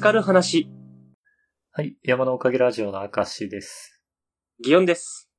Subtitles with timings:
[0.00, 0.66] つかる話。
[1.72, 1.98] はい。
[2.02, 4.00] 山のおかげラジオの明石です。
[4.64, 5.30] 祇園です。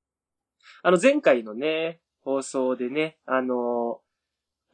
[0.84, 4.02] あの、前回のね、放送でね、あの、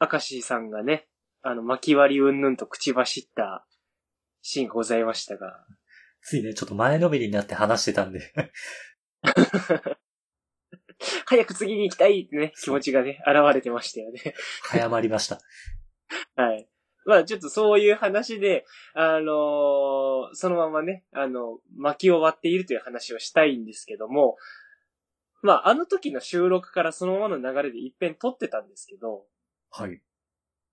[0.02, 1.08] 明石さんがね、
[1.42, 3.66] あの、巻き割りうんぬんと口走った
[4.42, 5.66] シーンがございましたが、
[6.22, 8.34] ついね、ちょっと前のめりになって話してたんで。
[11.28, 14.36] 早く次に行きたいってね、気持ちがね、現れてましたよね。
[14.64, 15.40] 早まりました。
[16.36, 16.68] はい。
[17.08, 24.36] まあちょっとそういう話で、あのーそのままね、あの、巻き終わっているという話をしたいんですけども、
[25.42, 29.24] まああの時の収録からそのままの流れで一遍撮ってたんですけど、
[29.72, 30.02] はい。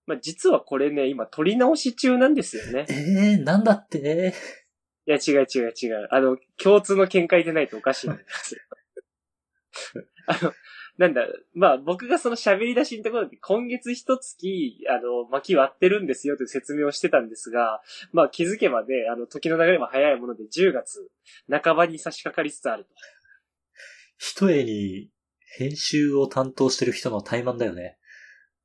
[0.07, 2.87] まあ実はこれね、今撮り直し中なんですよね。
[2.89, 4.35] えー、なんだって？
[5.07, 6.09] いや違う違う違う。
[6.11, 8.61] あの、共通の見解でないとおかしいんですよ。
[10.27, 10.53] あの、
[10.97, 11.23] なんだ、
[11.55, 17.81] まあ僕がその喋り出しのところで今月一月、あの、巻き割ってるんですよという説明をしてたんですが、
[18.13, 21.11] まあ気づけばね、あの、時の流れも早いもので10月
[21.51, 22.91] 半ばに差し掛かりつつあると。
[24.19, 25.11] 一重に
[25.57, 27.99] 編集を担当してる人の怠慢だよね。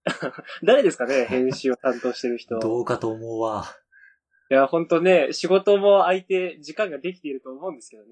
[0.63, 2.59] 誰ですかね、編集を担当してる人。
[2.59, 3.65] どうかと思うわ。
[4.51, 8.09] いや、ほんとね、仕事も空いて時間ができていると思うんですけどね。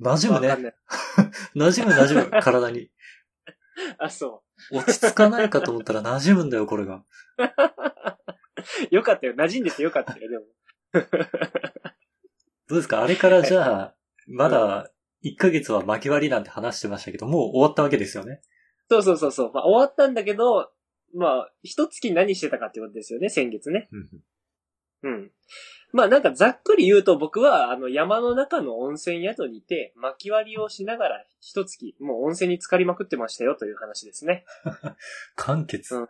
[0.00, 0.48] 馴染むね。
[0.48, 0.74] わかんない。
[1.56, 2.90] 馴染む馴染む、体に。
[3.98, 6.96] あ、そ落ち着かないかと思ったら馴染むんだよ、これが。
[6.96, 7.04] う。
[8.94, 9.34] よかったよ。
[9.34, 10.44] 馴染んでてよかったよ、でも。
[12.68, 13.02] どうですか？
[13.02, 13.94] あれからじゃあ、
[14.26, 14.90] まだ
[15.24, 18.40] 1ヶ月は巻き割りなんて話してましたけど、もう終わったわけですよね。
[18.90, 19.52] そうそうそうそう。
[19.52, 20.70] まあ、終わったんだけど、
[21.14, 23.88] まあ、一月何してたかってことですよね、先月ね。
[25.02, 25.30] うん。
[25.92, 34.44] まあなんかざっくり言うと僕はあの山の中の温泉宿にいて巻き割りをしながら一月もう温泉に浸かりまくってましたよという話ですね。
[35.36, 35.96] 完結。
[35.96, 36.08] うん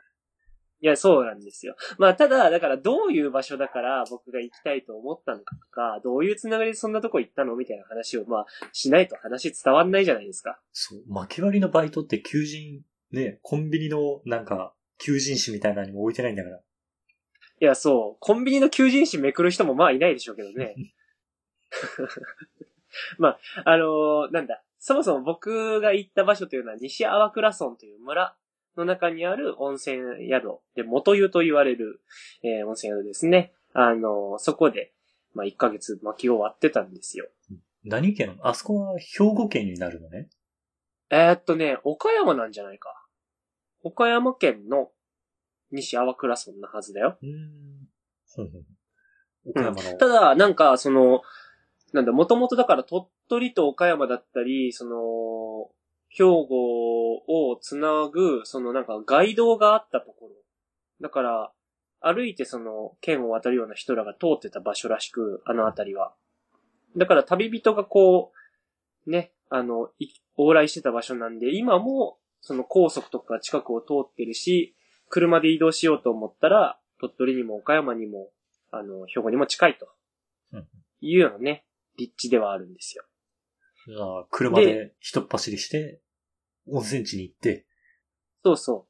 [0.80, 1.74] いや、そうなんですよ。
[1.98, 10.60] まあただ、だからどういう場所だから僕が行きたいと思ったのかとか、どういうつながりでそんなとこ行ったのみたいな話をまあしないと話伝わんないじゃないですか。
[10.72, 16.60] そう、巻き割りのバイトって求人、ね、コンビニのなんか、求人誌みたいなのにも置いてないんだから。
[17.60, 18.16] いや、そう。
[18.20, 20.74] コンビニの求人誌めくる人もまあいないでしょうけどね。
[23.18, 24.62] まあ、あのーなんだ。
[24.78, 28.36] そもそも僕が行った場所というのは西粟倉村という村
[28.76, 32.00] の中にある温泉宿で元湯と言われる、
[32.42, 33.52] えー温泉宿ですね。
[33.72, 34.92] あのーそこで、
[35.34, 37.28] まあ1ヶ月巻き終わってたんですよ。
[37.84, 38.38] 何県？
[38.42, 40.28] あそこは兵庫県になるのね。
[41.10, 42.94] えーっとね、岡山なんじゃないか。
[43.82, 44.90] 岡山県の
[45.70, 47.18] 西粟倉村のはずだよ。
[47.20, 47.88] うーん。
[49.98, 51.22] ただ、なんか、その、
[51.92, 55.70] なんだ、もともとだから鳥取と岡山だったり、その、
[56.10, 60.30] 兵庫をつなぐ、そのなんかガイドがあったところ。
[61.00, 61.52] だから、
[62.00, 66.14] 歩いてその県を渡るような人らが通ってた場所らしく、あの辺りは。
[66.96, 68.32] だから旅人がこ
[69.06, 70.08] う、ね、あの、い
[70.38, 74.76] 往来してた場所なんで、今もその高速とか近くを通ってるし、
[75.08, 78.30] 車で移動しようと思ったら、鳥取にも岡山にも
[78.70, 79.88] あの、兵庫にも近いと
[80.52, 80.68] うん。
[81.00, 81.64] いうようなね、
[81.96, 83.04] 立地ではあるんですよ。
[83.86, 86.00] じゃあ車で一っ走りして、
[86.68, 87.66] 温泉地に行って、
[88.44, 88.86] そうそ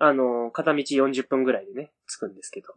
[0.00, 0.04] う。
[0.04, 2.74] あの、片道40分ぐらいでね、着くんですけど。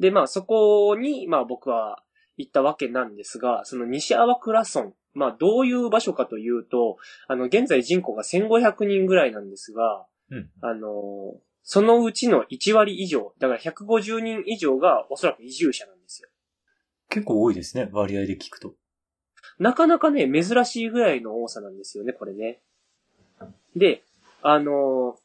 [0.00, 2.02] で、まあそこに、まあ僕は
[2.36, 6.96] 行ったわけなんですが、その西粟倉村、まあどういう場所かというと、
[7.28, 10.50] あの、現在人口が1500人ぐらいなんですが、うん。
[10.62, 16.28] あの、そのうちの1割以上、だから150人以上がおそらく移住者なんですよ。
[17.08, 18.74] 結構多いですね、割合で聞くと。
[19.58, 22.60] なかなかね、珍しいぐらいの多さなんですよね、これね。
[23.74, 24.02] で、
[24.42, 25.24] あのー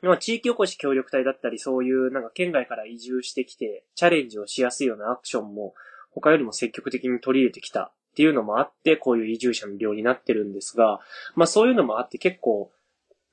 [0.00, 5.74] まあ、地域おこし協力隊だったり、そういうなんか県外から移住してきて、チャレンジをしやすいようなアクションも、
[6.10, 11.00] 他よりも積極的に取り入れてきたっていうのもあって、こういう移住者の量になってるんですが、
[11.34, 12.70] まあそういうのもあって結構、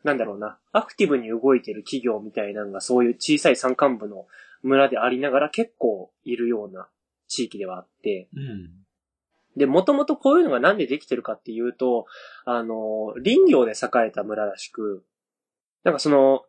[0.05, 4.27] なんだろうな、アクティブに動いてる企業みたいなのがそういう小さい山間部の
[4.61, 6.87] 村でありながら結構いるような
[7.27, 8.69] 地域ではあって、うん。
[9.57, 12.05] で、もともとこういうのがなんでできてるかっていうと、
[12.45, 15.03] あの、林業で栄えた村らしく、
[15.83, 16.43] なんかその、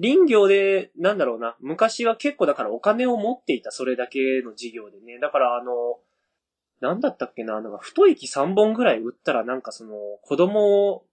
[0.00, 5.72] 林業で、なんだろうな、昔は結構だからお金を持っていたそれだけの事業でね、だからあの、
[6.80, 11.04] なんだったっけな、なんか太い木3本ぐらい売ったらなんかその、子供を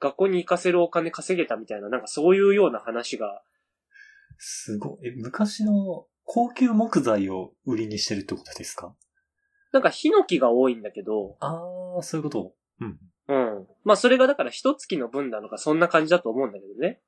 [0.00, 3.42] 学校に行かせるお金稼げたみたいな、なんかそういうような話が、
[4.38, 5.08] すごい。
[5.08, 8.94] え、昔の高級木材を売りにしてるってことですか？
[9.72, 12.54] なんかヒノキが多いんだけど、ああ、そういうこと？
[12.80, 12.98] うん。
[13.28, 13.66] うん。
[13.84, 17.00] まあそれがだから一月の分なのかそんな感じだと思うんだけどね。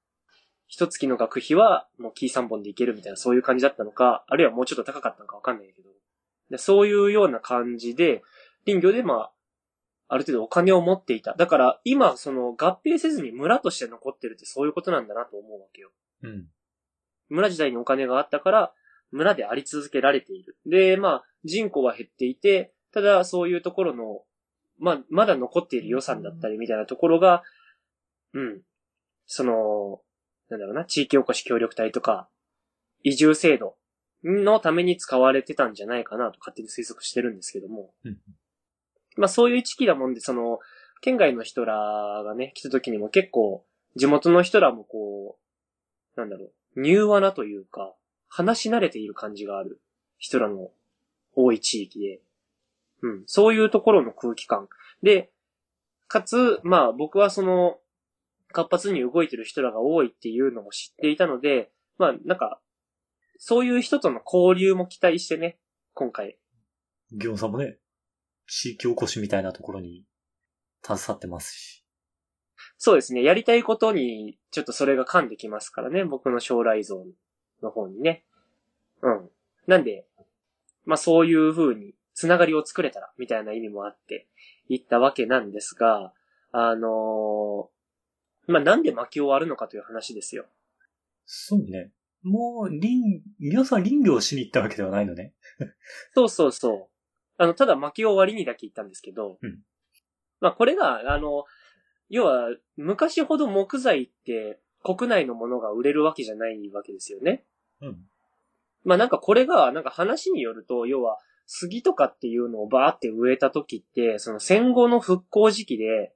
[0.66, 5.88] 一月の学費はもう木3本でいけるみたいなそういう感じだったのか、あるいはもうちょっと高かったのかわかんないけど。
[6.50, 8.22] でそういうような感じで、
[8.66, 9.32] 林業でまあ、
[10.08, 11.34] ある程度お金を持っていた。
[11.34, 15.90] だから今、その合併せずに村として残ってるってそういうことなんだなと思うわけよ。
[16.22, 16.46] うん。
[17.28, 18.72] 村時代にお金があったから、
[19.10, 20.56] 村であり続けられている。
[20.66, 24.22] で、まあ、人口は減っていて、ただそういうところの、
[24.78, 27.42] まあ、まだ残っている予算だったりみたいなところが、
[28.32, 28.62] うん。
[29.26, 30.00] その、
[30.48, 32.28] なんだろうな、地域おこし協力隊とか、
[33.02, 33.76] 移住制度
[34.24, 37.92] のために使われてたんじゃないかなと勝手に推測してるんですけども。
[38.04, 38.18] うん
[39.18, 40.60] まあそういう地域だもんで、その、
[41.00, 43.64] 県外の人らがね、来た時にも結構、
[43.96, 45.38] 地元の人らもこ
[46.16, 47.94] う、なんだろう、柔和なというか、
[48.28, 49.80] 話し慣れている感じがある
[50.18, 50.70] 人らの
[51.34, 52.20] 多い地域で、
[53.02, 54.68] うん、そういうところの空気感。
[55.02, 55.30] で、
[56.06, 57.78] かつ、まあ僕はその、
[58.52, 62.60] 活発に動いてる人らが多いっていうのも知っていたので、まあなんか、
[63.38, 65.58] そういう人との交流も期待してね、
[65.94, 66.38] 今回。
[67.12, 67.78] ギョンさんもね、
[68.48, 70.04] 地域おこしみたいなところに
[70.82, 71.84] 携わってますし。
[72.76, 77.04] そうですね、やりたいことに、ちょっとそれが噛んできますからね、僕の将来像
[77.62, 78.24] の方にね。
[79.02, 79.30] うん。
[79.66, 80.06] なんで、
[80.84, 84.26] まあそういう風に、つながりを作れたら、みたいな意味もあって、
[84.68, 86.12] 言ったわけなんですが、
[86.50, 87.78] あのー
[88.48, 90.46] まあなんで薪を割るのかという話ですよ。
[91.26, 91.92] そうね。
[92.22, 95.34] もう、林、皆さん林業をしに行ったわけではないのね。
[96.14, 96.97] そうそうそう。
[97.38, 99.58] あの、ただ薪を割りにだけ言ったんですけど、うん
[100.40, 101.44] まあこれが、あの、
[102.08, 107.44] 要は、昔ほど木材って国内のものが売れるわけじゃないわけですよね。
[107.80, 107.98] うん。
[108.84, 116.12] まあなんかこれが、なんか話によると、要は、杉とかっていうのをバーって植えた時って、その戦後の復興時期で、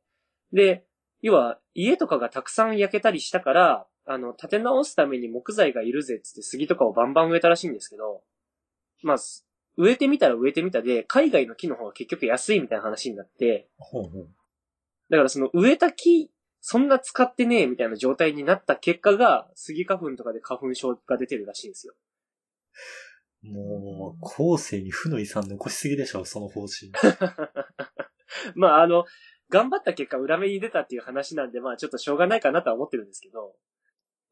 [0.52, 0.84] で、
[1.22, 8.22] 要は、家とかがたくさん焼けたりしたから、あの、建て直すために木材がいるぜっつって杉とかをバンバン植えたらしいんですけど、
[9.02, 9.46] まあ、す
[9.76, 14.28] 植えてみたら植えてみたで、海外の木の方が結局安いみたいな話になって、ほうほう。
[15.10, 16.30] だからその植えた木、
[16.60, 21.94] そんな使ってねえみたいな状態になった結果が、杉花粉とかで花粉症が出てるらしいんですよ。
[23.42, 26.92] もう、後世に負の遺産残しすぎでしょ、その方針。
[28.54, 29.04] まあ、あの、
[29.52, 33.54] 頑張った結果裏目に出たっていう話なんで、まあちょっとしょうがないかなとは思ってるんですけど、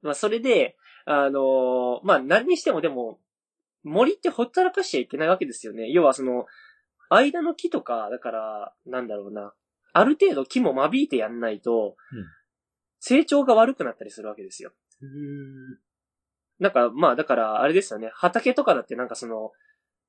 [0.00, 3.20] まあそれで、あのまあ何にしてもでも、
[3.82, 5.90] 森ってほったらかしちゃいけないわけですよね。
[5.90, 6.46] 要はその、
[7.08, 9.52] 間の木とか、だから、なんだろうな。
[9.92, 12.24] ある程度木も間引いてやんないと、うん
[13.00, 14.72] 成長が悪くなったりするわけですよ。
[15.02, 15.08] へー
[16.62, 18.10] なんか、まあだから、あれですよね。
[18.12, 19.52] 畑とかだってなんかその、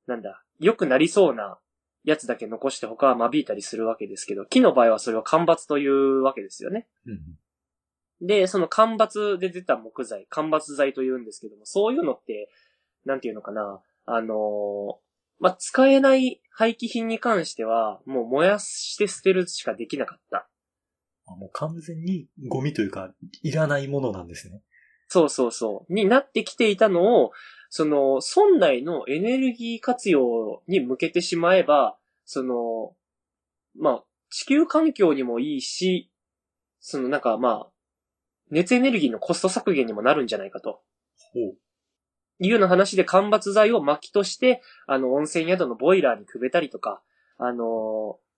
[0.06, 1.58] なんだ、良くなりそうな
[2.04, 6.88] やつだけ残して他は間引いたりするわけですけど、木の場合はそれを間伐というわけですよね。
[7.06, 8.28] うん。
[8.28, 12.50] で、その間伐で出た木材、間伐材と言うんですけども、そういうのって、
[13.06, 15.12] なんていうのかな、あのー
[15.42, 20.48] まあ、使えない廃棄品に関しては、もう燃やして捨てるしかできなかった。
[21.26, 23.12] あもう完全にゴミというか、
[23.42, 24.62] いらないものなんですね。
[25.08, 25.94] そうそうそう。
[25.94, 27.32] になってきていたのを、
[27.70, 32.96] その、村内のエネルギー活用に向けてしまえば、その、
[33.76, 36.12] まあ、地球環境にもいいし、
[36.80, 37.72] そのなんかまあ、
[38.52, 40.82] 熱エネルギーのコスト削減にもなるんじゃないかと。
[41.34, 41.58] ほう。
[42.42, 47.02] いうような話で間伐材を薪として、あの、温泉宿のボイラーにくべたりとか、
[47.38, 48.32] あのー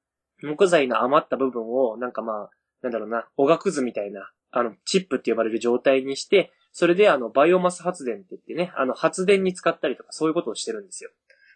[0.43, 2.49] 木材の余った部分を、なんかまあ、
[2.81, 11.11] なんだろうな、おがくずみたいな、あの、チップって呼ばれる状態にして、それであの、バイオマス発電って言ってね、あの、発電に使ったりとか、そういうことをしてるんですよ。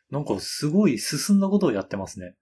[0.10, 2.36] なんかすごい進んだことをやってますね。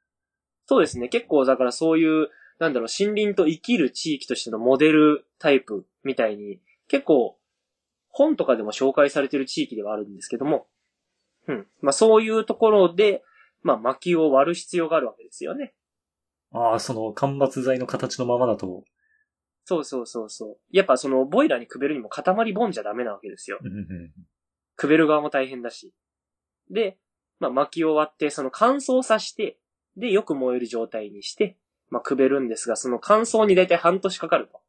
[0.67, 1.09] そうですね。
[1.09, 7.37] 結構、だからそういう、なんだろう、森林と生きる地域としてのモデルタイプみたいに、結構、
[8.17, 10.67] 本とかでも紹介されてる地域ではあるんですけども、
[11.47, 11.67] うん。
[11.81, 13.23] まあそういうところで、
[13.61, 15.73] まあ薪を割る必要があるわけですよね。
[16.53, 18.85] ああ、その間伐材の形のままだと。
[19.65, 20.57] そうそうそうそう。
[20.71, 23.59] やっぱそのボイラーにくべるにも塊ボンじゃダメなわけですよ。
[23.61, 24.11] うんうんうん
[24.77, 25.93] くべる側も大変だし。
[26.69, 26.97] で、
[27.39, 29.57] まあ薪を割って、その乾燥させて、
[29.97, 31.57] で、よく燃える状態にして、
[31.89, 34.61] まあくべるんですが、その乾燥にだいたい半年かかると。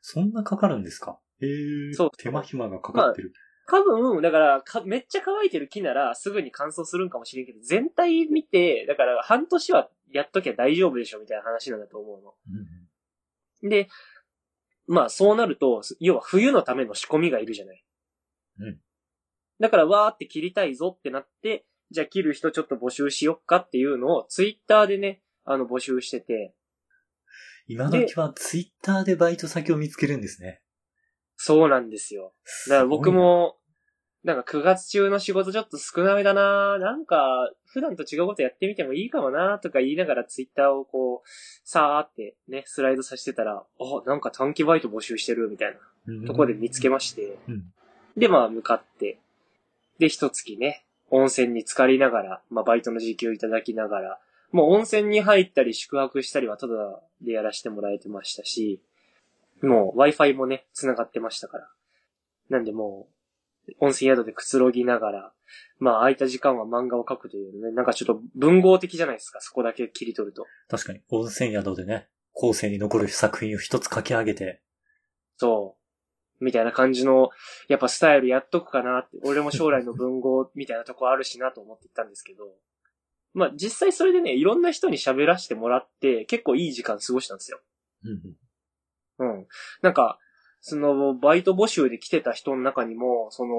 [0.00, 1.18] そんなかかるんですか？
[1.40, 1.92] へえ。
[1.94, 3.32] そう手間暇がかかってる。
[3.68, 12.34] 多分、だからか、めっちゃ乾いてる木ならすぐに乾燥するんかもしれんけど、全体見て、だから半年はやっときゃ大丈夫でしょみたいな話なんだと思うの。
[12.48, 12.88] うんうん
[13.60, 13.88] で、
[14.86, 17.84] まあそうなると、要は冬のための仕込みがいるじゃない。
[18.60, 18.80] うん。
[19.60, 26.54] だからわーって切りたいぞってなって、じゃあ切る人ちょっと募集しよっかっていうのをツイッターでね、あの募集してて、
[27.66, 30.62] 今時はツイッターでバイト先を見つけるんですね。
[31.38, 32.32] そうなんですよ。
[32.68, 33.56] だから僕も、
[34.24, 41.28] なんか9月中の仕事ちょっと少なめだななんか、普段と違うことやってみてもいいかもなとか言いながらツイッターをこう、
[41.62, 43.64] さーってね、スライドさせてたら、あ、
[44.04, 47.72] なんか短期バイト募集してるみたいなところで見つけまして、うん。
[48.16, 49.20] で、まあ向かって、
[50.00, 54.18] で、一月ね、温泉に浸かりながら、まあバイトの時給をいただきながら、
[54.50, 58.80] もう温泉に入ったり宿泊したりはただでやらせてもらえてましたし、
[59.62, 61.68] もう Wi-Fi もね、繋がってましたから。
[62.48, 63.08] なんでも
[63.68, 65.32] う、温泉宿でくつろぎながら、
[65.78, 70.46] まあ空いた時間は漫画を描くというね、なんかちょっと文豪的じゃないですか、そこだけ切り取ると。
[70.68, 74.62] 確かに、温泉宿でね、後世に残る作品を一つ書き上げて、
[75.36, 75.76] そ
[76.40, 76.44] う。
[76.44, 77.30] みたいな感じの、
[77.68, 82.44] やっぱスタイルやっとくかなって、俺も将来の文豪みたいなとこあるしなと思って行ったんですけど、
[83.34, 87.60] まあ実際それでね、いろんな人に喋らせてもらって、結構いい時間過ごしたんですよ。
[88.04, 88.47] うん
[89.18, 89.46] うんうん。
[89.82, 90.18] なんか、
[90.60, 93.54] その、バイト募集で来てた人の中にも、その、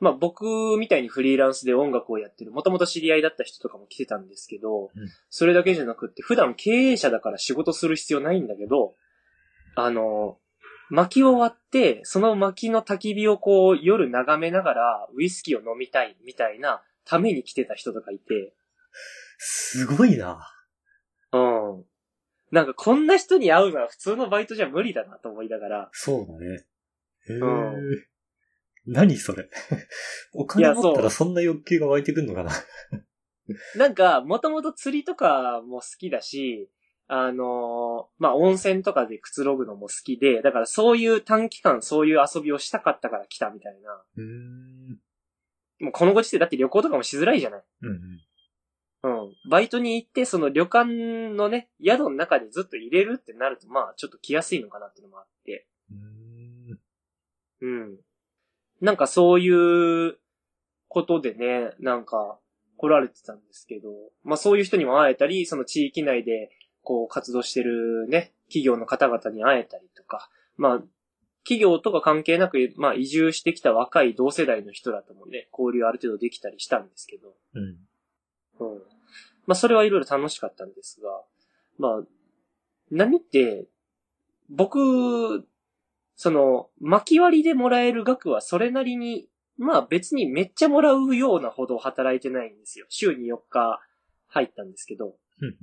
[0.00, 0.44] まあ僕
[0.78, 8.96] みたいにフリーランスで音楽をやってる、もともと知り合いだった人とかも来てたんですけど、うんそれだけじゃなくって、普段経営者だから仕事する必要ないんだけど、
[9.76, 10.38] あの、
[10.90, 18.52] 薪を割って、その薪の焚き火をこう夜眺めながらウイスキーを飲みたいみたいなために来てた人とかいて、
[19.38, 20.48] すごいな。
[22.52, 22.56] うん。
[22.56, 26.64] なんかこんな人に会うのは普通のバイトじゃ無理だなと思いながら、そうだね。
[27.28, 28.04] へえ、うん
[28.84, 29.48] 何それ？
[30.34, 32.50] お金持ったらそんな欲求が湧いてくんのかな？
[33.76, 36.70] なんか、もともと釣りとかも好きだし、
[37.06, 44.02] あのーまあ、温泉とかでくつろぐのも好きで、だからそういう短期間そういう遊びをしたかったから来たみたいな。
[44.16, 44.98] うーん。
[45.80, 47.98] もうこのご時世だって旅行とかもしづらいじゃないうんうん。
[49.04, 49.50] うん。
[49.50, 50.84] バイトに行って、その旅館
[51.34, 55.66] のね、宿の中にずっと入れるってなると、まあ、ちょっと来やすいのかなっていうのもあって。
[55.90, 56.78] うーん
[57.62, 57.98] うん。
[58.80, 60.18] なんかそういう
[60.88, 62.38] ことでね、なんか
[62.76, 63.88] 来られてたんですけど、
[64.24, 66.50] まあそういう人にも会えたり、その地域内で
[66.82, 70.82] こう活動してるね、企業の方々に会えたりとか、まあ
[71.44, 77.78] 企業とか関係なく、まあ移住してきた若い同世代の人らともね、交流ある程度できたりしたんですけど、うん。
[78.58, 78.82] うん。
[79.46, 81.22] まあそれはいろいろ楽しかったんですが、
[81.78, 82.06] まあ、
[82.90, 83.66] 何って、
[84.48, 85.46] 僕、
[86.14, 92.86] その、巻き割りでもらえる額はそれなりに、まあ別にめっちゃもらうようなほど働いてないんですよ。
[92.88, 93.80] 週に4日
[94.28, 95.56] 入ったんですけど、うん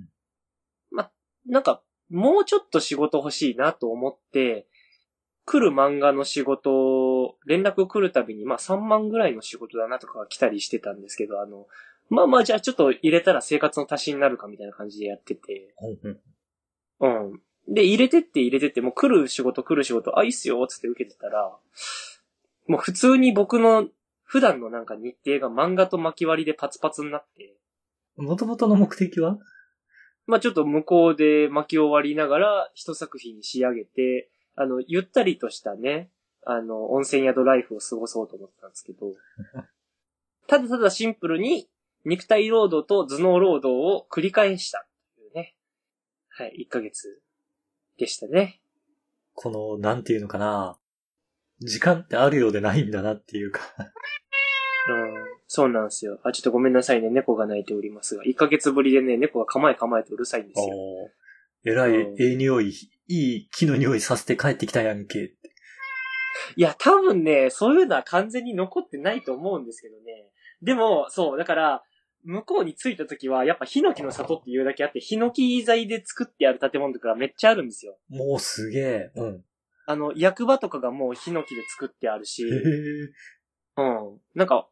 [1.50, 4.67] なんか、もうちょっと仕事欲しいなと思って、
[5.45, 11.67] 来る漫画の仕事、連絡来るたびに、まあ3万ぐらいの仕事だなとかが来たりしてたんですけど、あの、
[12.10, 15.74] まあまあじゃあちょっと入れたら生活の足しになるかみたいな感じでやってて、
[17.00, 17.42] うん。
[17.68, 21.56] で、入れてって入れてって、もう来る仕事来る仕事、あ、いいっすよ、つって受けてたら、
[22.68, 23.88] もう普通に僕の
[24.24, 27.56] 普段のなんか日程が漫画と巻き割りでパツパツになって、
[28.18, 29.38] 元々の目的は？
[30.28, 36.10] まあちょっと向こうで巻き終わりながら一作品に仕上げて、あの、ゆったりとしたね、
[36.46, 39.13] あの、温泉宿ライフを過ごそうと思ってたんですけど、
[40.48, 41.70] ただただシンプルに
[42.10, 44.88] 肉体労働と頭脳労働を繰り返した
[45.36, 45.56] ね。
[46.30, 47.22] はい、1ヶ月
[47.98, 48.62] でしたね。
[49.34, 50.78] この、なんていうのかな。
[51.62, 53.62] 時間ってあるようでないんだなっていうか。
[54.89, 55.13] うん、
[55.48, 56.20] そうなんですよ。
[56.24, 60.75] あ、ちょっとごめんなさいね、猫が鳴いておりますが、1ヶ月ぶりでね、猫が構え構えてうるさいんですよ。
[61.66, 62.74] えらい、うんええ匂い、
[63.08, 65.36] いい木の匂いさせて帰ってきたやんけ。
[66.56, 70.30] いや、多分ね、そういうのは完全に残ってないと思うんですけどね。
[70.62, 71.84] でも、そう、だから、
[72.25, 77.97] 向こうに着いた時は、やっぱヒノキの里っていうだけあって、ヒノキ材で作ってある建物とかがめっちゃあるんですよ。
[78.09, 79.11] もうすげえ。
[79.15, 79.43] うん。
[79.88, 82.45] あの、役場とかがもうヒノキで作ってあるし。
[83.77, 84.19] うん。
[84.35, 84.67] なんか、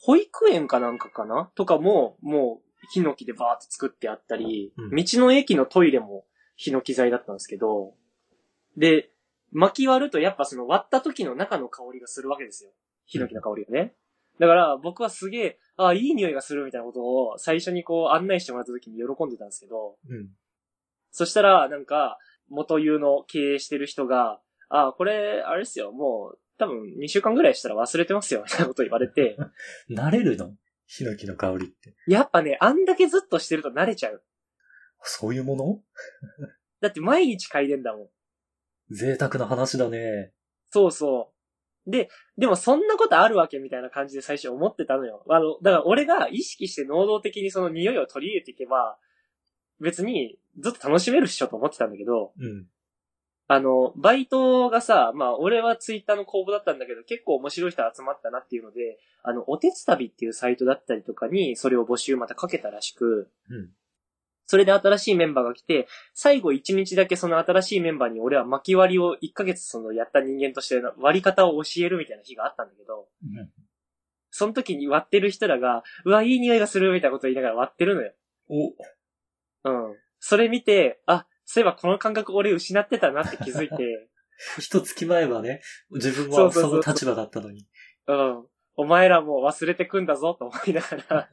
[0.00, 6.24] 保育園かなんかかなとかも、もう、ヒノキでバーって作ってあったり、うん道の駅のトイレも
[6.56, 7.94] ヒノキ材だったんですけど、
[8.76, 9.10] で、
[9.52, 12.70] 巻き割るとやっぱその割った時の中の香りがするわけですよ。
[13.06, 13.94] ヒノキの香りがね。
[14.38, 20.28] だから僕はすげえ、あいい匂いがするみたいなことを最初にこう案内してもらった時に喜んでたんですけど、うん。
[21.10, 22.18] そしたら、なんか、
[22.48, 29.36] 元湯の経営してる人が、あ、これ、あれですよ、もう、多分2週間ぐらいしたら忘れてますよ、みたいなこと言われて、
[29.90, 30.54] 慣れるの？
[30.86, 31.94] ヒノキの香りって。
[32.06, 34.22] やっぱね、あんだけずっとしてると慣れちゃう。
[35.02, 35.82] そういうもの？
[36.80, 38.08] だって毎日嗅いでんだもん。
[38.90, 40.32] 贅沢な話だね。
[40.70, 41.37] そうそう。
[41.88, 45.24] で、でもそんなことあるわけみたいな感じで最初思ってたのよ。
[45.28, 48.98] あの、だから俺が意識して能動的にその匂いを取り入れていけば、
[49.80, 52.66] 別にずっと楽しめるっしょと思ってたんだけど、うん。
[53.50, 63.70] あの、バイトがさ、まあ、俺はツイッターの公募だったんだけど、結構面白い人集まったなっていうので、あの、おてつたびっていうサイトだったりとかに、それを募集またかけたらしく、うん。
[64.48, 73.08] それで新しいメンバーが来て、最後1日だけその新しいメンバーに俺は巻き割りを1ヶ月そのやった人間としての割り方を教えるみたいな日があったんだけど、
[74.30, 78.12] その時に割ってる人らが、うわ、いい匂いがするみたいなことを言いながら割ってるのよ。
[78.48, 79.96] お、うん。
[80.18, 84.08] それ見て、あ、そういえばこの感覚俺失ってたなって気づいて、
[84.58, 87.66] 一月前はね、自分はそうそうそうその立場だったのに。
[88.06, 88.46] うん。
[88.76, 91.30] お前らも忘れてくんだぞと思いながら。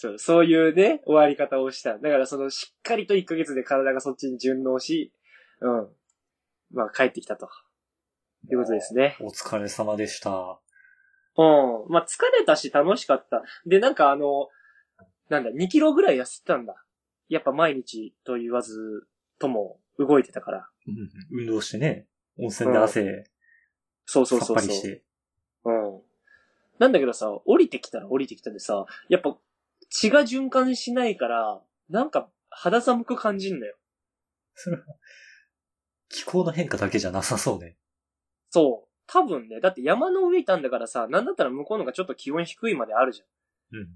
[0.00, 1.98] そう、そういうね、終わり方をした。
[1.98, 5.12] だからそのしっかりと1ヶ月で体がそっちに順応し、
[5.60, 5.88] うん。
[6.72, 7.50] まあ帰ってきたと。
[8.50, 9.18] いうことですね。
[9.20, 10.30] お疲れ様でした。
[11.36, 11.92] うん。
[11.92, 13.42] まあ疲れたし楽しかった。
[13.66, 14.48] で、なんかあの、
[15.28, 16.82] なんだ、2キロぐらい痩せたんだ。
[17.28, 19.06] やっぱ毎日と言わず
[19.38, 20.68] とも動いてたから。
[20.86, 22.06] うん運動してね、
[22.38, 23.24] 温泉で汗、
[24.06, 24.66] そうそうさっそうそう。
[24.66, 25.02] ぱりして。
[25.66, 26.00] うん。
[26.78, 29.36] なんだけどさ、降りてきたら降りてきたでさ、やっぱ
[29.90, 33.76] 血が循環しないから、なんか肌寒く感じんだよ。
[34.54, 34.84] それは、
[36.08, 37.76] 気候の変化だけじゃなさそうね。
[38.50, 38.90] そう。
[39.06, 43.24] 多分ね、だって山の上いたんだからさ、なんだったら向こうのがちょっと気温低いまであるじゃ
[43.72, 43.80] うん。
[43.80, 43.86] ん。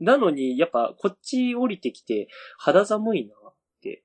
[0.00, 2.28] なのに、やっぱこっち降りてきて、
[2.58, 4.04] 肌寒いなって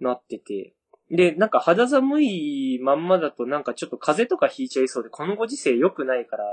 [0.00, 0.74] なってて。
[1.10, 6.44] で、なんか肌寒いまんまだとなんかちょっと風邪とかひいちゃいそうで、このご時世良くないから、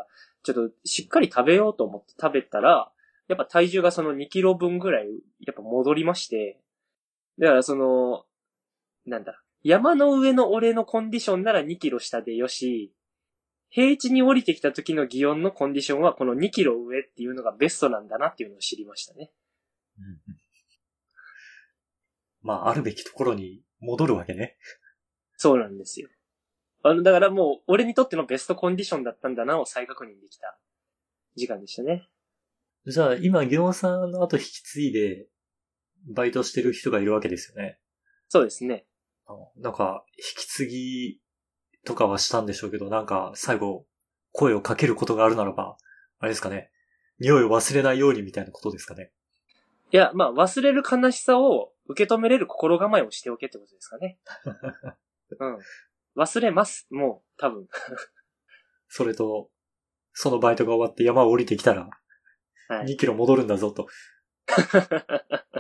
[0.44, 2.92] ちょっとしっかり食べようと思って食べたら、
[3.28, 5.08] やっぱ体重がその2キロ分ぐらい、
[5.40, 6.60] やっぱ戻りまして、
[7.40, 8.26] だからその、
[9.06, 12.94] なんだ、山の上の俺のコンディションなら2キロ下でよし、
[13.70, 19.32] 平地に降りてきた時の擬音のコンディションはこの2キロ上っていうのがベストなんだなっていうのを知りましたね。
[22.42, 24.58] まあ、あるべきところに戻るわけね。
[25.38, 26.10] そうなんですよ。
[26.84, 30.60] あの、だからもう、俺にとってのベストコンディションだったんだなを再確認できた
[31.36, 32.10] 時間でしたね。
[32.88, 35.28] じゃあ、今、ギオンさんの後引き継いで、
[36.08, 37.78] バイトしてる人がいるわけですよね。
[38.28, 38.88] そうですね。
[39.28, 41.22] あなんか、引き継ぎ
[41.86, 43.86] とかはしたんでしょうけど、なんか、最後、
[44.32, 45.78] 声をかけることがあるならば、
[46.20, 46.72] あれですかね。
[47.20, 49.12] 匂いを忘れないようにみたいなことですかね。
[49.92, 54.20] いや、まあ、忘れる悲しさを受け止めれる心構えをしておけってことですかね。
[55.40, 55.60] うん。
[56.18, 56.88] 忘れます。
[56.90, 57.68] もう、多分。
[58.88, 59.52] それと、
[60.14, 61.90] そのバイトが終わって山を降りてきたら、
[62.72, 62.86] はい。
[62.94, 63.88] 2キロ戻るんだぞと。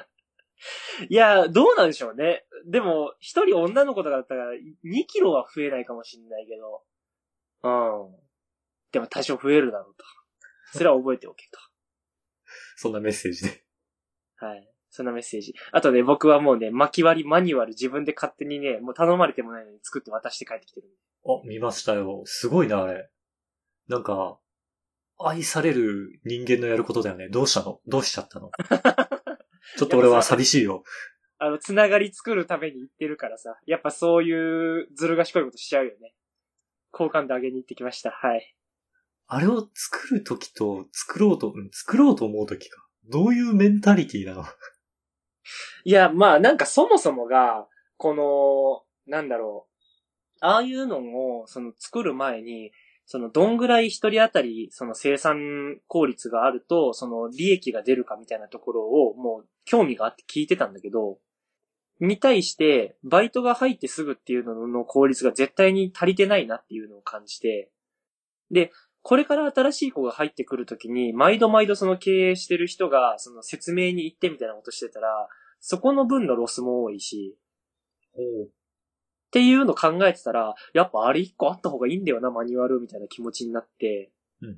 [1.09, 2.45] いや、どうなんでしょうね。
[2.65, 6.83] でも、一人女の子とかだったら、2キロは増えないかもしれないけど。
[7.63, 7.69] う
[8.09, 8.15] ん。
[8.91, 10.05] でも多少増えるだろうと。
[10.77, 11.59] それは覚えておけと。
[12.77, 13.65] そんなメッセージで。
[14.37, 14.71] はい。
[14.89, 15.53] そんなメッセージ。
[15.71, 20.87] あとね、僕はもうね、巻き割りマニュアル自分で勝手にね、もう頼まれてもないのに作って渡して帰ってきてる。
[21.25, 22.21] あ、見ましたよ。
[22.25, 23.09] すごいな、あれ。
[23.87, 24.39] なんか、
[25.27, 27.29] 愛される人間のやることだよね。
[27.29, 27.79] どうしたの？
[27.87, 28.51] どうしちゃったの？
[29.77, 30.83] ちょっと俺は寂しいよ。
[31.37, 33.57] あの、つながり作るために行ってるからさ。
[33.65, 36.13] やっぱそういうずる賢いことしちゃうよね。
[36.91, 38.11] 好感度上げに行ってきました。
[38.11, 38.55] はい。
[39.27, 42.85] あれを作るときと、作ろうと、うん作ろうと思うときか。
[43.09, 44.43] どういうメンタリティなの？
[45.83, 49.71] いや、まあなんかそもそもが、この、なんだろう。
[50.41, 50.99] ああいうの
[51.39, 52.71] を、その作る前に、
[53.11, 61.17] そのどんぐらい一人当たり、その生産効率があると、その利益が出るかみたいなところを、もう興味があって聞いてたんだけど、
[61.99, 67.69] に対して、バイトが入ってすぐっていうのの効率が絶対に足りてないなっていうのを感じて、
[68.49, 68.71] で、
[69.01, 75.27] これから新しい子が入ってくるときに、毎度毎度その経営してる人が、その説明に行ってみたいなことしてたら、
[75.59, 77.35] そこの分のロスも多いし、
[79.31, 84.57] っていうの考えてたら、やっぱあれ一個あった方がいいんだよな、マニュアルみたいな気持ちになって、うんうん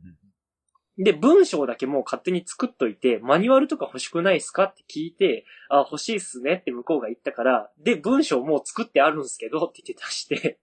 [0.96, 10.60] で、文章だけもう勝手に作っといて、マニュアルとか欲しくないっすかって聞いて、あ、欲しいっすねって向こうが言ったから、で、文章もう作ってあるんすけどって言って出して、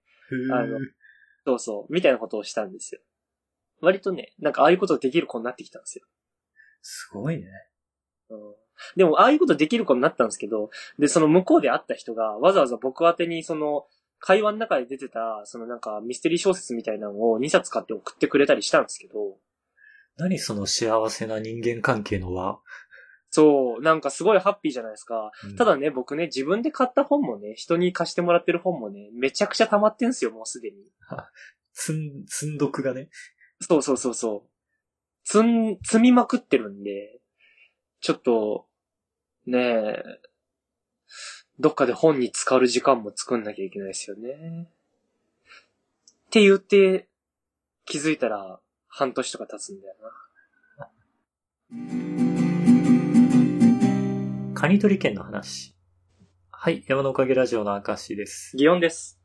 [0.53, 0.79] あの
[1.45, 3.01] そうそう、みたいなことをしたんですよ。
[3.81, 6.05] 割とね、なんかああいうことできる子になってきたんですよ。
[6.81, 7.47] すごいね。
[8.29, 8.39] うん
[8.97, 13.87] でも、ああいうことできる子になったんですけど、で、その向こうで会った人が、わざわざ僕宛てに、その、
[14.21, 19.39] 会話の中で出てた、そのなんかミステリー小説みたいなのを2冊買って送ってくれたりしたんですけど、
[20.17, 22.59] 何その幸せな人間関係の輪？
[23.31, 25.31] そう、なんかすごいハッピーじゃないですか。
[25.45, 30.77] うんただね、僕ね、自分で買った本もね、人に貸してもらってる本もね、めちゃくちゃ溜まってんすよ、もうすでに。
[31.73, 33.09] 積ん、積んどくがね。
[33.61, 34.51] そうそうそうそう。
[35.25, 37.21] 積ん、積みまくってるんで、
[38.01, 38.67] ちょっと、
[39.47, 40.03] ねえ、
[41.61, 44.63] どっかで本に浸かる時間も作んなきゃいけないですよね。
[44.63, 44.67] っ
[46.31, 47.07] て言って、
[47.85, 49.95] 気づいたら半年とか経つんだよ
[50.79, 50.89] な。
[54.59, 55.77] カニ取り券の話。
[56.51, 58.57] はい、山のおかげラジオの明石です。
[58.57, 59.21] 擬音です。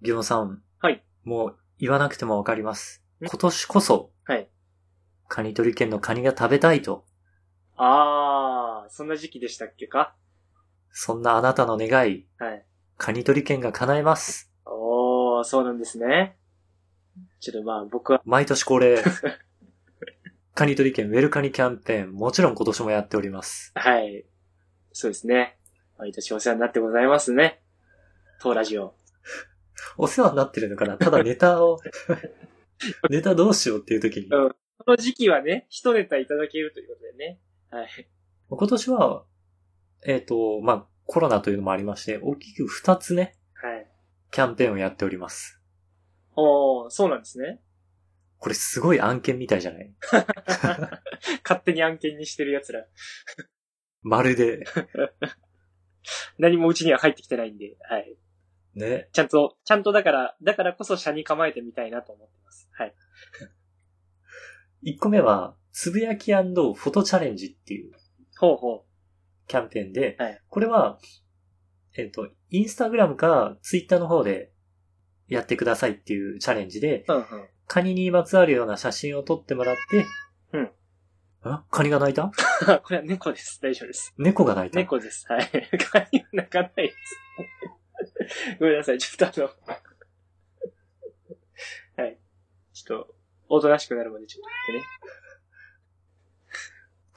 [0.00, 0.62] ギオンさん。
[0.80, 1.04] はい。
[1.22, 3.04] もう言わなくてもわかります。
[3.20, 3.26] ん？
[3.26, 4.48] 今年こそ、はい。
[5.28, 7.04] カニ取り券のカニが食べたいと、
[7.76, 10.16] あー、そんな時期でしたっけか？
[10.92, 12.64] そんなあなたの願い、はい。
[12.98, 14.52] カニ取り券が叶えます。
[14.64, 16.36] おー、そうなんですね。
[17.40, 19.02] ちょっとまあ僕は、毎年恒例、
[20.54, 23.72] カニ取り券ウェルカニキャンペーン、もちろん今年もやっております。
[23.74, 24.24] はい。
[24.92, 25.58] そうですね。
[25.98, 27.62] 毎年お世話になってございますね。
[28.40, 28.94] 当ラジオ。
[29.96, 30.98] お世話になってるのかな？
[30.98, 31.78] ただネタを、
[33.08, 34.26] ネタどうしようっていう時に。
[34.26, 37.38] うんこの時期はね、一ネタいただけるということでね。
[37.70, 37.88] はい。
[38.48, 39.24] 今年は、
[40.04, 43.86] えっ、と、まあ、コロナというのもありまして、大きく二つね、はい。
[44.30, 45.60] キャンペーンをやっております。
[46.34, 47.60] おー、そうなんですね。
[48.38, 49.94] これすごい案件みたいじゃない？
[51.44, 52.84] 勝手に案件にしてる奴ら。
[54.02, 54.64] まるで、
[56.38, 58.16] 何もうちには入ってきてないんで、はい。
[58.74, 59.08] ね。
[59.12, 62.68] ちゃんと、ちゃんとだから、だからこそ車に構えてみたいなと思ってます。
[62.72, 62.94] はい。
[64.82, 67.92] 一個目は、つぶやきフォトチャレンジっていう
[68.38, 68.86] ほうほ
[69.52, 70.98] キャンペーンで、はいこれは、
[71.98, 74.50] えっ、と、インスタグラムかツイッターの方で
[75.28, 77.12] やってくださいっていうチャレンジで、う。
[77.12, 77.24] うんうん。
[77.66, 80.06] カニにまつわるような写真を撮ってもらって、
[80.54, 80.70] うん。
[81.42, 82.32] あカニが泣いた？
[82.82, 83.60] これは猫です。
[83.60, 84.14] 大丈夫です。
[84.16, 84.78] 猫が泣いた？
[84.78, 85.26] 猫です。
[85.28, 85.42] はい。
[85.90, 88.56] カニは泣かないです。
[88.58, 88.98] ごめんなさい。
[88.98, 89.52] ちょっとあの、
[92.04, 92.18] はい。
[92.72, 93.14] ちょっと、
[93.50, 95.21] おとなしくなるまでちょっと待ってね。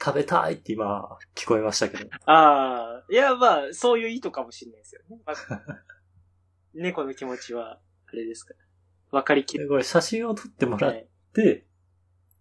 [0.06, 2.08] 食べたいって今、聞こえましたけど。
[2.26, 5.20] ああ、いや、まあ、そういう意図かもしれないですよね。
[5.26, 5.36] まあ
[6.74, 9.18] 猫の気持ちは、あれですから。
[9.18, 9.64] わかりきる。
[9.64, 11.08] でこれ写真を撮ってもらっはい。
[11.32, 11.66] て、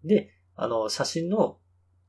[0.03, 1.59] で、あの、写真の、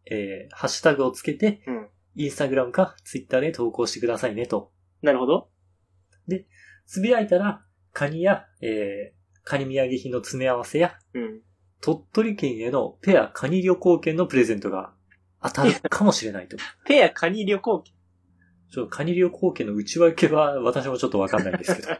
[0.04, 1.88] えー、ハッシュタグをつけて、うん。
[2.16, 4.72] インスタグラムかツイッターで投稿してくださいねと。
[5.00, 5.48] なるほど。
[6.86, 11.42] つぶやいたら、カニや、えー、カニ土産品の詰め合わせや、うん。
[11.80, 14.92] 鳥取県へのペアカニ旅行券のプレゼントが
[15.48, 16.56] 当たるかもしれないと。
[16.86, 17.94] ペアカニ旅行券。
[18.70, 21.88] ちょっとカニ旅行券の内訳は私もちょっとわかんないんですけど。
[21.88, 21.98] ちょ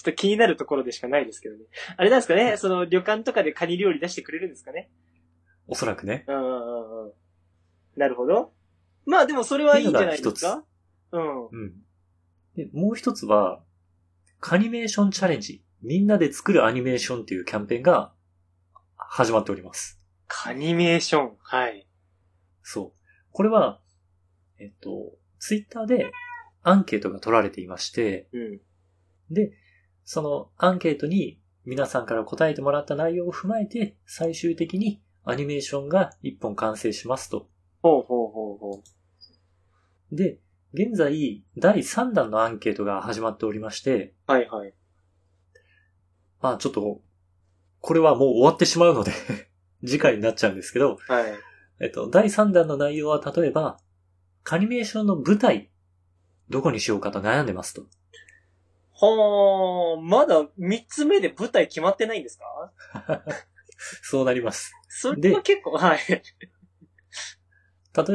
[0.00, 1.64] っと気になるところでしかないですけどね。
[1.96, 2.56] あれなんですかね？
[2.56, 4.90] その旅館とかでカニ料理出してくれるんですかね？
[5.66, 6.24] おそらくね。
[6.26, 7.12] うんうんうんうん。
[7.96, 8.52] なるほど。
[9.04, 10.64] まあでもそれはいいんじゃないですか？
[11.12, 11.46] うん。
[11.46, 11.72] うん。
[12.56, 13.62] で、もう一つは、
[14.40, 15.62] カニメーションチャレンジ。
[15.82, 18.12] みんなで作るアニメーションっていうキャンペーンが
[18.96, 19.98] 始まっております。
[20.26, 21.36] カニメーション。
[21.40, 21.86] はい。
[22.62, 23.00] そう。
[23.32, 23.80] これは、
[24.58, 26.10] えっと、ツイッターで
[26.62, 28.60] アンケートが取られていまして、うん。
[29.30, 29.52] で、
[30.04, 37.48] そのアンケートに皆さんから答えてもらった内容を踏まえて、最終的にアニメーションが一本完成しますと。
[37.82, 38.82] ほうほうほうほ
[40.12, 40.38] で、
[40.72, 44.32] 現在、第3弾のアンケートが始まっておりまして、う。
[44.32, 44.74] はいはい。
[46.40, 47.00] まあちょっと、
[47.80, 49.12] これはもう終わってしまうので、
[49.84, 51.32] 次回になっちゃうんですけど、はい。
[51.80, 53.78] えっと、第3弾の内容は例えば、
[54.42, 55.70] カニメーションの舞台、
[56.48, 57.86] どこにしようかと悩んでますと。
[58.90, 62.72] ほー、まだ三つ目で舞台決まってないんですか？
[64.02, 64.72] そうなります。
[64.88, 65.98] それは結構、はい。
[66.06, 66.22] 例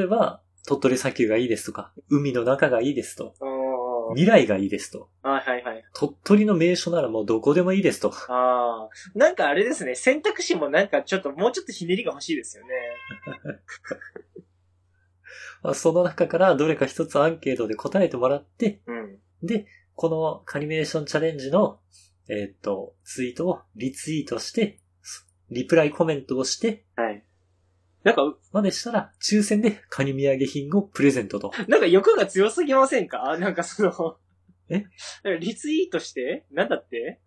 [0.03, 3.33] えば、鳥取砂丘がいいですとか、海の中がいいですと、
[4.13, 5.83] 未来がいいですと、はいはいはい。
[5.93, 8.11] 鳥取の名所ならもうどこでもいいですと。
[8.29, 9.19] あー。
[9.19, 12.69] なんかあれですね、選択肢もなんかちょっと、もうちょっとひねりが欲しいですよね。
[15.63, 19.19] まあその中からどれか一つアンケートで答えてもらって、うん。
[19.41, 21.79] で、このカニメーションチャレンジの、
[22.27, 24.79] えーっと、ツイートをリツイートして、
[25.49, 27.23] リプライコメントをして、はい。
[28.05, 28.21] なんか、
[28.53, 31.51] までしたら、抽選でカニ土産品をプレゼントと。
[31.67, 33.35] なんか欲が強すぎませんか？
[33.39, 34.17] なんかその、
[34.69, 34.85] え？
[35.39, 36.45] リツイートして？
[36.51, 37.19] なんだって？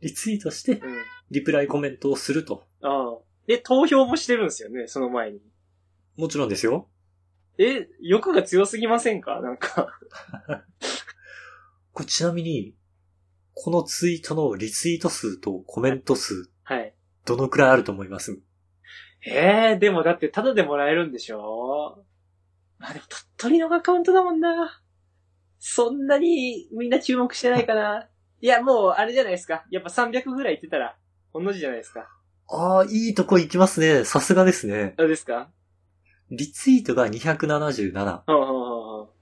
[0.00, 0.96] リツイートして、うん。
[1.32, 2.68] リプライコメントをすると。
[2.82, 3.18] ああ。
[3.48, 5.40] で、投票もしてるんですよね、その前に。
[6.16, 6.88] もちろんですよ。
[7.58, 9.40] え、欲が強すぎませんか？
[9.40, 9.88] なんか。
[11.92, 12.76] これちなみに、
[13.54, 16.94] このツイートのリツイート数とコメント数、はい。
[17.24, 18.40] どのくらいあると思います？
[19.24, 22.04] ええでもだってタダでもらえるんでしょ？
[22.80, 24.82] あ、でも鳥取のアカウントだもんな。
[25.58, 28.08] そんなにみんな注目してないかな。
[28.40, 29.64] いや、もうあれじゃないですか。
[29.70, 30.96] やっぱ300ぐらい言ってたら、
[31.32, 32.08] 同じじゃないですか。
[32.48, 34.04] ああ、いいとこ行きますね。
[34.04, 34.94] さすがですね。
[34.98, 35.48] どうですか？
[36.30, 38.22] リツイートが277。
[38.26, 39.12] ほうほうほうほ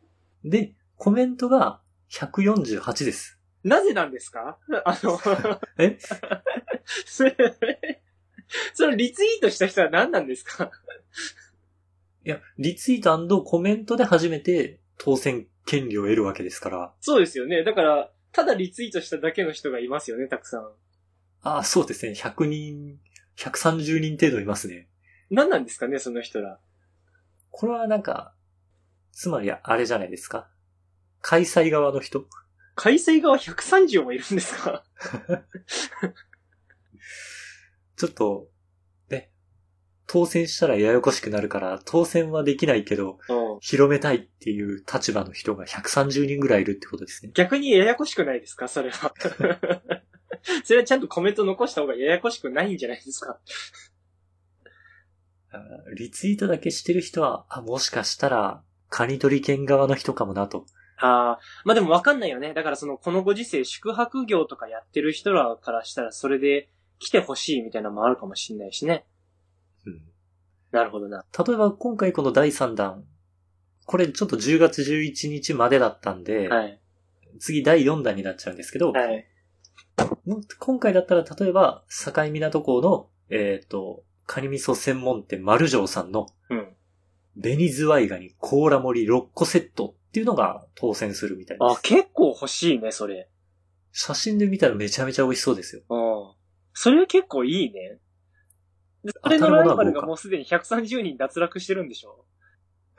[0.45, 0.51] う。
[0.51, 3.39] で、コメントが148です。
[3.63, 4.57] なぜなんですか？
[4.87, 5.21] あの、
[5.77, 5.99] え？
[7.05, 7.37] それ、
[8.75, 10.71] そのリツイートした人は何なんですか？
[12.25, 16.95] いや、リツイートコメントで初めて当選権利を得るわけですから。
[17.01, 17.65] そうですよね。
[17.65, 20.73] だから、ただリツイートしただけの人がいますよね、たくさん。
[21.43, 22.13] ああ、そうですね。
[22.13, 22.99] 100人、
[23.39, 24.89] 130人程度いますね。
[25.31, 26.61] 何なんですかね、その人ら。
[27.51, 28.35] これはなんか、
[29.13, 30.49] つまりあれじゃないですか。
[31.23, 32.27] 開催側の人
[32.75, 34.85] 開催側130もいるんですか？
[38.01, 38.49] ちょっと、
[39.11, 39.31] ね、
[40.07, 43.59] 当選したらややこしくなるから、当選はできないけど、うん。
[43.61, 47.33] 広めたいっていう立場の人が130人ぐらいいるってことですね。
[47.35, 48.69] 逆にややこしくないですか？
[48.69, 49.13] それは。
[50.65, 53.39] それはちゃんとコメント残した方がややこしくないんじゃないですか？
[55.53, 60.65] あーリツイートだけしてる人は、あ、もしかしたら、カニ取り犬側の人かもなと。
[60.97, 62.55] ああ、まあでもわかんないよね。
[62.55, 66.69] だからその、このご時世宿泊業とかやってる人らからしたらそれで
[67.01, 69.05] 来てほしいみたいなのもあるかもしんないしね。
[69.87, 70.03] うん
[70.71, 71.25] なるほどな。
[71.37, 73.05] 例えば今回この第3弾、
[73.87, 76.81] これちょっと10月11日までだったんで、はい。
[77.41, 79.27] 次第4弾になっちゃうんですけど、はい。
[80.61, 86.77] 今回だったら例えば、境港港の、えっ、と、カニ味噌専門店丸城さんの、うん。
[87.41, 91.83] 紅ズワイガニ甲羅盛り6個セットっていうのが当選するみたいであ、す。
[91.83, 93.29] 結構欲しいね、それ。
[93.93, 96.37] 写真で見たらめちゃめちゃ美味しそうですよ。
[96.70, 96.74] うん。
[96.74, 97.98] それ結構いいね。
[99.04, 102.26] でそれのライバルがもうすでに130人脱落してるんでしょ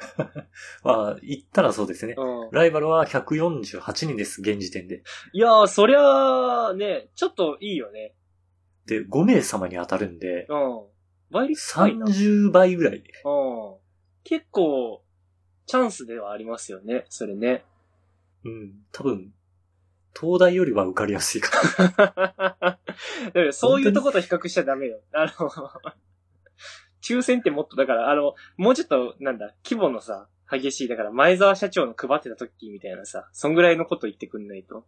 [0.83, 2.15] まあ、言ったらそうですね。
[2.17, 2.49] うん。
[2.51, 5.03] ライバルは148人です、現時点で。
[5.33, 8.15] いやー、そりゃあ、ね、ちょっといいよね。
[8.87, 10.81] で、5名様に当たるんで、うん。
[11.29, 12.05] 倍率高いな。
[12.05, 12.11] うん。
[12.11, 13.03] 30倍ぐらい。
[14.23, 15.03] 結構、
[15.67, 17.63] チャンスではありますよね、それね。
[18.43, 19.31] うん、多分、
[20.19, 22.77] 東大よりは受かりやすいかだか
[23.33, 24.99] らそういうとこと比較しちゃダメよ。
[25.13, 25.49] あの、
[27.01, 34.85] 抽選ってもっと、だから、あの、もうちょっと、なんだ、規模のさ、激しい、だから前澤社長の配ってた時みたいなさ、そんぐらいのこと言ってくんないと。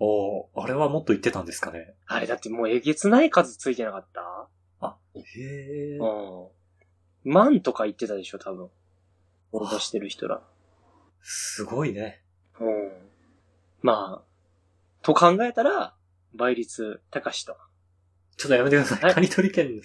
[0.00, 1.94] おーあれはもっと言ってたんですかね。
[2.06, 4.48] あれだってもうえげつない数ついてなかった？
[4.80, 5.98] あ、へえ。
[5.98, 7.32] うん。
[7.32, 8.70] 万とか言ってたでしょ、多分。
[9.50, 10.40] 応募してる人ら。
[11.20, 12.22] すごいね。
[12.60, 12.92] うん。
[13.82, 14.22] まあ、
[15.08, 15.94] と考えたら、
[16.34, 17.56] 倍率高しと。
[18.36, 19.02] ちょっとやめてください。
[19.02, 19.80] はいカニ取り券、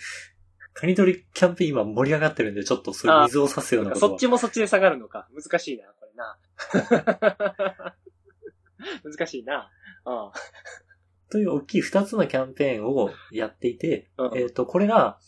[0.74, 5.30] カニ取りキャンペーン今盛り上がってるんで、ちょっとそれ水を差すようなことはそっちもそっちで下がるのか。
[5.34, 7.96] 難しいな、これな。
[9.18, 9.72] 難しいな。
[10.06, 10.32] うん。
[11.32, 15.20] という大きい二つのキャンペーンをやっていて、うんえっ、と、これが、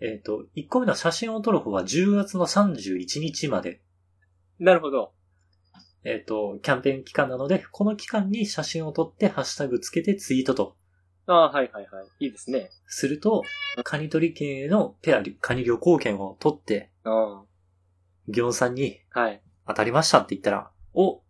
[0.00, 3.82] えっ、と、1個目の写真を撮る方は10月の31日まで、
[4.60, 5.12] なるほど。
[6.04, 10.76] えっ、と、キャンペーン期間なので、この期間に写真を撮ってハッシュタグつけてツイートと
[11.26, 12.24] ああ、はいはいはい。
[12.24, 12.70] いいですね。
[12.86, 13.42] すると、
[13.84, 17.44] カニ取り券へのペア、カニ旅行券を取って、うん。
[18.28, 19.42] ギョンさんにはい。
[19.66, 21.20] 当たりましたって言ったら、お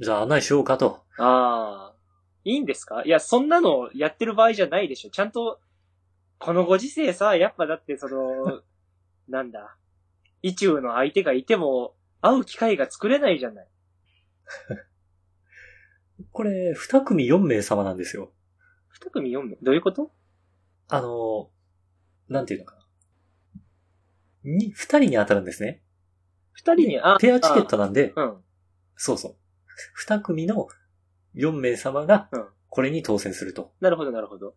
[0.00, 1.04] じゃあ案内しようかと。
[1.18, 1.94] ああ。
[2.44, 3.02] いいんですか？
[3.04, 5.10] いや、そんなのやってる場合じゃないでしょ。
[5.10, 5.60] ちゃんと、
[6.38, 8.62] このご時世さ、やっぱだってその、
[9.28, 9.76] なんだ。
[10.42, 13.68] 意中の相手がいても、会う機会が作れないじゃない。
[16.32, 18.32] これ、二組4名様なんですよ。
[18.88, 20.12] 二組読むどういうこと？
[20.88, 21.50] あの、
[22.28, 22.84] なんていうのかな。
[24.44, 25.82] に、二人に当たるんですね。
[26.52, 28.44] 二人に、あ、ペアチケットなんで、あうん。
[28.96, 29.36] そうそう。
[29.94, 30.68] 二組の
[31.34, 33.74] 4名様がうん、これに当選すると。
[33.80, 34.54] なるほど、なるほど。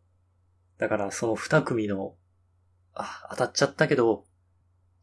[0.78, 2.16] だから、その二組の、
[2.94, 4.26] あ、当たっちゃったけど、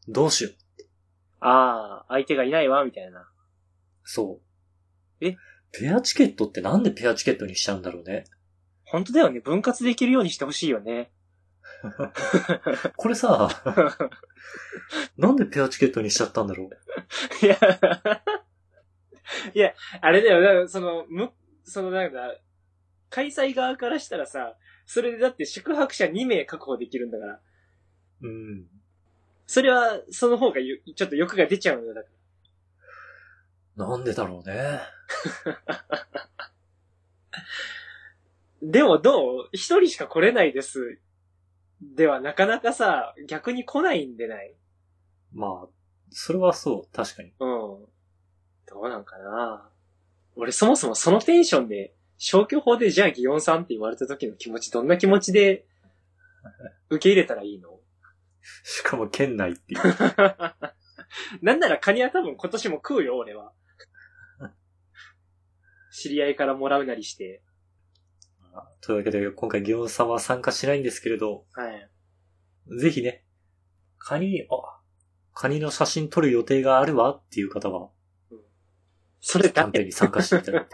[0.07, 0.53] どうしよう。
[1.41, 3.29] ああ、相手がいないわ、みたいな。
[4.03, 4.44] そう。
[5.25, 5.37] え
[5.71, 8.25] ペアチケットってなんでペアチケットにしちゃうんだろうね？
[8.85, 9.39] 本当だよね。
[9.39, 11.11] 分割できるようにしてほしいよね。
[12.95, 13.49] これさ、
[15.17, 16.69] なんでペアチケットにしちゃったんだろ
[17.41, 17.45] う？
[17.45, 17.57] いや、
[19.53, 21.31] いや、あれだよ、その、む、
[21.63, 22.35] そのなんだ、
[23.09, 27.39] 開催側からしたらさ、それでだって宿泊者2名確保できるんだから、
[28.21, 28.67] うん。
[29.47, 32.09] それは、その方がゆちょっと欲が出ちゃうのよ、だか
[33.75, 34.79] なんでだろうね。
[35.45, 35.85] ら。
[38.61, 39.49] でもどう？
[39.51, 40.99] 一人しか来れないです。
[41.81, 44.55] では、なかなかさ、逆に来ないんでない？
[45.33, 45.67] まあ、
[46.09, 47.33] それはそう、確かに。
[47.39, 47.85] うん。
[48.67, 49.69] どうなんかな？
[50.35, 55.65] 俺そもそもそのテンションで、消去法でじゃあ祇園さんって言われた時の気持ち、どんな気持ちで
[56.89, 57.79] 受け入れたらいいの？
[58.63, 59.81] しかも県内っていう。
[61.41, 63.51] なんならカニは多分今年も食うよ、俺は。
[65.95, 67.41] 知り合いからもらうなりして。
[68.81, 71.89] というわけで、今回、ギオンさんは参加しないんですけれど、はい。
[72.79, 73.23] ぜひね、
[73.97, 74.79] カニ、あ、
[75.33, 77.89] カニの写真撮る予定があるわっていう方は、
[79.21, 80.69] それキャンペーン誰に参加していただいて。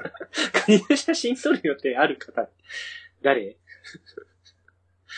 [0.65, 2.49] カニの写真撮る予定ある方？
[3.21, 3.57] 誰？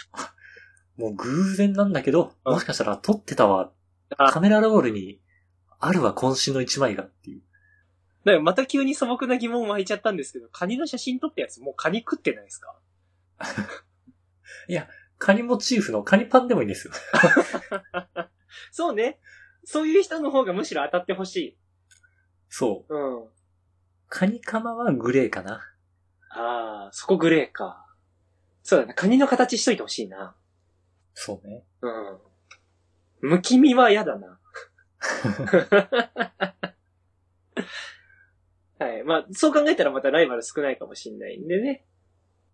[0.98, 3.74] もう偶然なんだけど、うんもしかしたら撮ってたわ、
[4.18, 5.20] あカメラロールに、
[5.80, 7.42] あるわ、渾身の一枚がっていう。
[8.26, 12.76] なんかまた急に素朴な疑問湧いちゃったんですけど、カニの写真撮ったやつもうカニ食ってないですか？
[15.20, 16.94] カニモチーフのカニパンでもいいんですよ。
[18.72, 19.20] そうね。
[19.64, 21.58] そういう人の方がむしろ当たってほし
[22.50, 22.94] そう。
[22.94, 22.98] い。
[22.98, 23.30] うん。
[24.10, 25.62] カニカマはグレーかな。
[26.30, 27.86] ああ、そこグレーか。
[28.64, 28.94] そうだな。
[28.94, 30.36] カニの形しといてほしいな。
[31.14, 31.64] そうね。
[31.82, 32.20] うん。
[33.30, 34.40] むき身は嫌だな。
[38.80, 39.04] はい。
[39.04, 41.86] まあ、そう考えたらまたライバル少ないかもしんないんでね。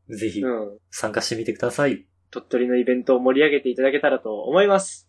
[0.10, 0.78] ぜひう、ん。
[0.90, 2.06] 参加してみてください。
[2.32, 5.08] 鳥取のイベントを盛り上げていただけたらと思います。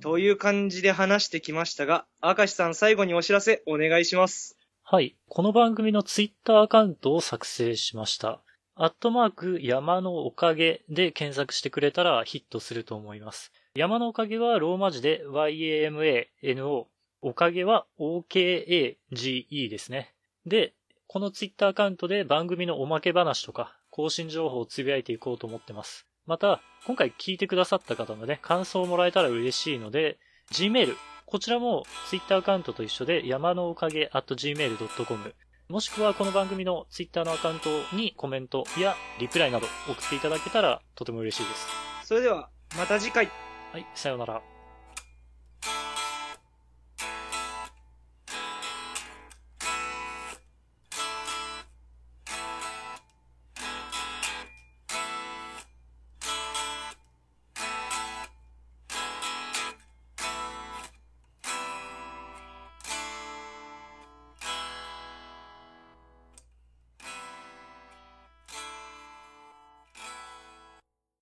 [0.00, 4.58] という感じで話してきましたが、明石さん最後にお知らせお願いします。
[4.82, 5.16] はい。
[5.28, 8.42] この番組のツイッターアカウントを作成しました。
[8.76, 13.52] アットマーク山のおかげで検索してくれたらヒットすると思います。
[13.76, 16.86] 山のおかげはローマ字で YAMANO。
[17.26, 20.12] おかげは OKAGE ですね。
[20.44, 20.74] で、
[21.06, 26.06] このツイッターアカウントで番組のおまけ話とか更新情報をつぶやいていこうと思ってます。
[26.26, 30.18] また、今回聞いてくださった方のね、感想をもらえたら嬉しいので、
[30.52, 35.34] Gmail、こちらも Twitter アカウントと一緒で山のおかげ at gmail.com
[35.70, 41.66] もしくはこの番組の Twitter のアカウントにコメントやリプライなど送っていただけたらとても嬉しいです。
[42.04, 43.30] それでは、また次回。
[43.72, 44.53] はい、さようなら。